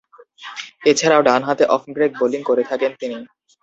[0.85, 3.17] এছাড়াও ডানহাতে off break bowling করে থাকেন তিনি।